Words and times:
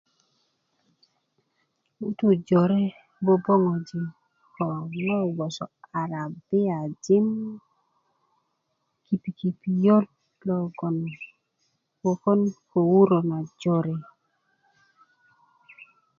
ŋutu 1.99 2.27
jöre 2.47 2.83
böböŋöji 3.25 4.01
ko 4.53 4.63
ŋo 4.71 4.81
bgeti 4.91 5.63
arabiajin 6.01 7.27
pikpikiö 9.03 9.97
logon 10.47 10.97
wökön 11.01 11.01
ko 11.99 12.07
wökon 12.07 12.39
ko 12.69 12.79
wurö 12.89 13.19
jöre 13.61 13.95